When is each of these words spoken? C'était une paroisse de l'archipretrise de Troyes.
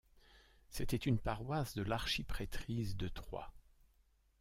C'était 0.71 0.97
une 0.97 1.19
paroisse 1.19 1.75
de 1.75 1.83
l'archipretrise 1.83 2.97
de 2.97 3.07
Troyes. 3.07 3.53